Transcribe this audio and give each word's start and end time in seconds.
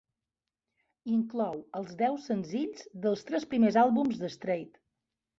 Inclou 1.15 1.59
els 1.79 1.91
deu 1.99 2.17
senzills 2.23 2.87
dels 3.03 3.21
tres 3.27 3.45
primers 3.51 3.77
àlbums 3.83 4.17
de 4.23 4.31
Strait. 4.37 4.81